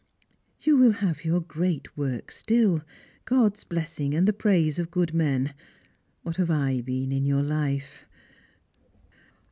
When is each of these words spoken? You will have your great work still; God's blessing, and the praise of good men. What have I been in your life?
You 0.61 0.77
will 0.77 0.93
have 0.93 1.23
your 1.23 1.39
great 1.41 1.95
work 1.95 2.31
still; 2.31 2.81
God's 3.23 3.63
blessing, 3.63 4.15
and 4.15 4.27
the 4.27 4.33
praise 4.33 4.79
of 4.79 4.89
good 4.89 5.13
men. 5.13 5.53
What 6.23 6.37
have 6.37 6.49
I 6.49 6.81
been 6.81 7.11
in 7.11 7.23
your 7.23 7.43
life? 7.43 8.07